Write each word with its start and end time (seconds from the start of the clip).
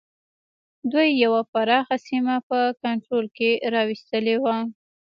دوی 0.91 1.09
یوه 1.23 1.41
پراخه 1.51 1.95
سیمه 2.07 2.35
په 2.49 2.57
کنټرول 2.81 3.25
کې 3.37 3.49
را 3.73 3.81
وستلې 3.89 4.35
وه. 4.43 4.55